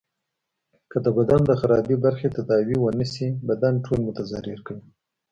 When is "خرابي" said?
1.59-1.95